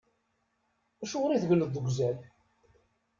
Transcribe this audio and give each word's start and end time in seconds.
Acuɣeṛ 1.03 1.31
i 1.33 1.37
tegneḍ 1.43 1.69
deg 1.71 1.85
uzal? 1.89 2.17